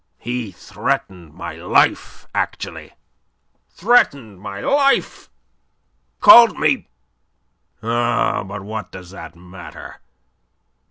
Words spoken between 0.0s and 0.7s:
He